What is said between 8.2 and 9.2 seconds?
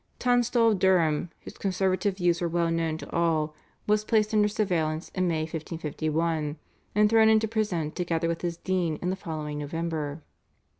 with his dean in the